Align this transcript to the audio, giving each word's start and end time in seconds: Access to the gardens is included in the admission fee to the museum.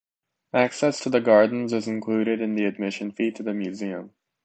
Access 0.55 0.99
to 1.01 1.11
the 1.11 1.21
gardens 1.21 1.73
is 1.73 1.87
included 1.87 2.41
in 2.41 2.55
the 2.55 2.65
admission 2.65 3.11
fee 3.11 3.29
to 3.33 3.43
the 3.43 3.53
museum. 3.53 4.15